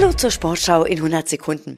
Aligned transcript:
Hallo 0.00 0.14
zur 0.14 0.30
Sportschau 0.30 0.84
in 0.84 0.96
100 0.96 1.28
Sekunden. 1.28 1.76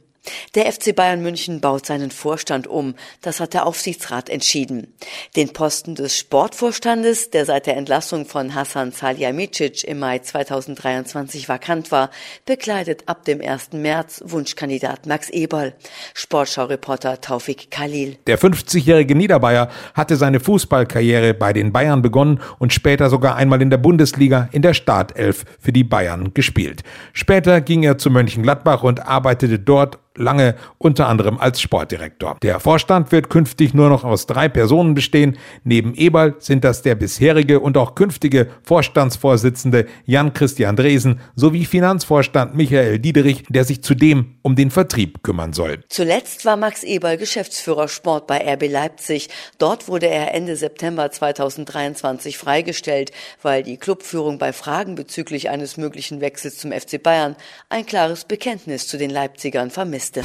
Der 0.54 0.71
FC 0.71 0.95
Bayern 0.95 1.22
München 1.22 1.60
baut 1.60 1.87
seinen 1.87 2.10
Vorstand 2.10 2.67
um. 2.67 2.95
Das 3.22 3.40
hat 3.40 3.54
der 3.54 3.67
Aufsichtsrat 3.67 4.29
entschieden. 4.29 4.95
Den 5.35 5.53
Posten 5.53 5.95
des 5.95 6.17
Sportvorstandes, 6.17 7.30
der 7.30 7.45
seit 7.45 7.67
der 7.67 7.76
Entlassung 7.76 8.27
von 8.27 8.54
Hassan 8.54 8.93
Salihamidzic 8.93 9.85
im 9.85 9.98
Mai 9.98 10.21
2023 10.21 11.48
vakant 11.48 11.90
war, 11.90 12.11
bekleidet 12.47 13.04
ab 13.06 13.24
dem 13.24 13.40
1. 13.40 13.72
März 13.72 14.22
Wunschkandidat 14.24 15.06
Max 15.06 15.29
Eberl. 15.30 15.74
Sportschau-Reporter 16.15 17.20
Taufik 17.20 17.70
Khalil. 17.70 18.16
Der 18.27 18.39
50-jährige 18.39 19.16
Niederbayer 19.16 19.70
hatte 19.95 20.16
seine 20.16 20.39
Fußballkarriere 20.39 21.34
bei 21.34 21.52
den 21.52 21.73
Bayern 21.73 22.02
begonnen 22.02 22.41
und 22.59 22.73
später 22.73 23.11
sogar 23.11 23.37
einmal 23.37 23.61
in 23.61 23.70
der 23.70 23.79
Bundesliga 23.79 24.48
in 24.52 24.62
der 24.62 24.75
Startelf 24.75 25.45
für 25.59 25.73
die 25.73 25.84
Bayern 25.84 26.33
gespielt. 26.34 26.83
Später 27.12 27.61
ging 27.61 27.83
er 27.83 27.98
zu 27.98 28.11
Mönchengladbach 28.11 28.83
und 28.83 29.07
arbeitete 29.07 29.59
dort 29.59 29.98
lange 30.16 30.57
unter 30.79 31.09
anderem 31.09 31.39
als 31.39 31.61
Sportdirektor. 31.61 32.37
Der 32.43 32.61
Vorstand 32.61 33.12
wird 33.12 33.30
künftig 33.30 33.75
nur 33.75 33.89
noch 33.89 34.05
aus 34.05 34.27
drei 34.27 34.48
Personen 34.48 34.95
bestehen. 34.95 35.38
Neben 35.65 35.95
Eberl 35.95 36.35
sind 36.38 36.65
das 36.65 36.83
der 36.83 36.95
bisherige 36.95 37.61
und 37.61 37.77
auch 37.77 37.95
künftige 37.95 38.48
Vorstandsvorsitzende 38.62 39.87
Jan-Christian 40.05 40.77
Dresen 40.77 41.21
sowie 41.35 41.65
Finanzvorstand 41.65 42.55
Michael 42.55 42.98
Diederich, 42.98 43.45
der 43.48 43.65
sich 43.65 43.83
zudem 43.83 44.37
um 44.43 44.57
den 44.57 44.71
Vertrieb 44.71 45.23
kümmern 45.23 45.52
soll. 45.52 45.80
Zuletzt 45.88 46.45
war 46.45 46.57
Max 46.57 46.83
Eberl 46.83 47.16
Geschäftsführer 47.16 47.88
Sport 47.88 48.27
bei 48.27 48.38
RB 48.55 48.71
Leipzig. 48.71 49.29
Dort 49.59 49.88
wurde 49.88 50.09
er 50.09 50.35
Ende 50.35 50.57
September 50.57 51.10
2023 51.10 52.37
freigestellt, 52.37 53.13
weil 53.43 53.63
die 53.63 53.77
Clubführung 53.77 54.38
bei 54.38 54.52
Fragen 54.52 54.95
bezüglich 54.95 55.49
eines 55.51 55.77
möglichen 55.77 56.21
Wechsels 56.21 56.59
zum 56.59 56.73
FC 56.73 57.02
Bayern 57.02 57.37
ein 57.69 57.87
klares 57.87 58.24
Bekenntnis 58.24 58.87
zu 58.87 58.99
den 58.99 59.10
Leipzigern 59.10 59.71
vermisst. 59.71 60.02
Liste. 60.03 60.23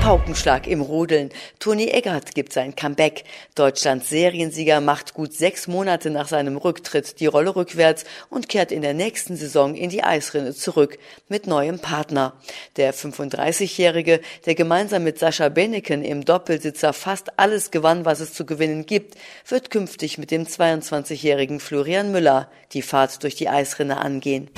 Paukenschlag 0.00 0.66
im 0.66 0.80
Rodeln. 0.80 1.28
Toni 1.58 1.88
Eggert 1.88 2.34
gibt 2.34 2.54
sein 2.54 2.74
Comeback. 2.74 3.24
Deutschlands 3.54 4.08
Seriensieger 4.08 4.80
macht 4.80 5.12
gut 5.12 5.34
sechs 5.34 5.66
Monate 5.66 6.08
nach 6.08 6.26
seinem 6.26 6.56
Rücktritt 6.56 7.20
die 7.20 7.26
Rolle 7.26 7.54
rückwärts 7.54 8.04
und 8.30 8.48
kehrt 8.48 8.72
in 8.72 8.80
der 8.80 8.94
nächsten 8.94 9.36
Saison 9.36 9.74
in 9.74 9.90
die 9.90 10.02
Eisrinne 10.02 10.54
zurück 10.54 10.98
mit 11.28 11.46
neuem 11.46 11.80
Partner. 11.80 12.32
Der 12.76 12.94
35-Jährige, 12.94 14.20
der 14.46 14.54
gemeinsam 14.54 15.04
mit 15.04 15.18
Sascha 15.18 15.50
Beneken 15.50 16.02
im 16.02 16.24
Doppelsitzer 16.24 16.94
fast 16.94 17.38
alles 17.38 17.70
gewann, 17.70 18.06
was 18.06 18.20
es 18.20 18.32
zu 18.32 18.46
gewinnen 18.46 18.86
gibt, 18.86 19.18
wird 19.46 19.70
künftig 19.70 20.16
mit 20.16 20.30
dem 20.30 20.44
22-jährigen 20.44 21.60
Florian 21.60 22.10
Müller 22.10 22.50
die 22.72 22.82
Fahrt 22.82 23.22
durch 23.22 23.34
die 23.34 23.50
Eisrinne 23.50 23.98
angehen. 23.98 24.48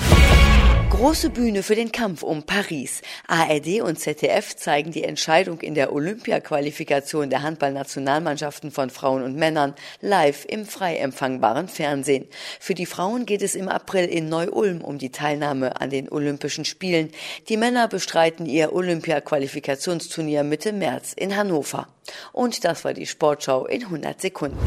Große 0.97 1.29
Bühne 1.29 1.61
für 1.61 1.75
den 1.75 1.91
Kampf 1.91 2.23
um 2.23 2.41
Paris. 2.41 3.03
ARD 3.27 3.81
und 3.81 3.99
ZDF 3.99 4.55
zeigen 4.55 4.89
die 4.89 5.03
Entscheidung 5.03 5.61
in 5.61 5.75
der 5.75 5.93
Olympia-Qualifikation 5.93 7.29
der 7.29 7.43
Handballnationalmannschaften 7.43 8.71
von 8.71 8.89
Frauen 8.89 9.21
und 9.21 9.35
Männern 9.35 9.75
live 10.01 10.45
im 10.49 10.65
frei 10.65 10.95
empfangbaren 10.97 11.67
Fernsehen. 11.67 12.25
Für 12.59 12.73
die 12.73 12.87
Frauen 12.87 13.27
geht 13.27 13.43
es 13.43 13.53
im 13.53 13.69
April 13.69 14.05
in 14.05 14.27
Neu-Ulm 14.27 14.81
um 14.81 14.97
die 14.97 15.11
Teilnahme 15.11 15.79
an 15.79 15.91
den 15.91 16.09
Olympischen 16.11 16.65
Spielen. 16.65 17.11
Die 17.47 17.57
Männer 17.57 17.87
bestreiten 17.87 18.47
ihr 18.47 18.73
Olympia-Qualifikationsturnier 18.73 20.43
Mitte 20.43 20.73
März 20.73 21.13
in 21.13 21.35
Hannover. 21.37 21.89
Und 22.31 22.65
das 22.65 22.83
war 22.83 22.95
die 22.95 23.05
Sportschau 23.05 23.67
in 23.67 23.83
100 23.83 24.19
Sekunden. 24.19 24.57